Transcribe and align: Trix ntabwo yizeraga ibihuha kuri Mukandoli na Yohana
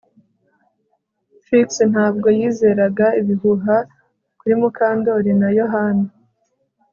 Trix 1.43 1.69
ntabwo 1.91 2.27
yizeraga 2.37 3.07
ibihuha 3.21 3.77
kuri 4.39 4.53
Mukandoli 4.61 5.31
na 5.41 5.49
Yohana 5.59 6.07